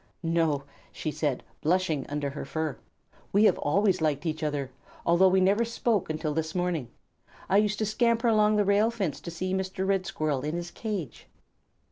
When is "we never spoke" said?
5.27-6.09